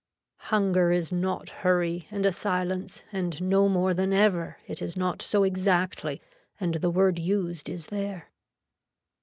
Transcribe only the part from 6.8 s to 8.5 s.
word used is there.